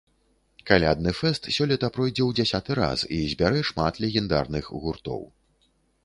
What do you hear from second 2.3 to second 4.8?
дзясяты раз і збярэ шмат легендарных